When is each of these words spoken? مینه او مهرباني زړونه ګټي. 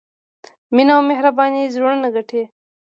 مینه 0.75 0.93
او 0.97 1.01
مهرباني 1.09 1.71
زړونه 1.75 2.07
ګټي. 2.15 2.43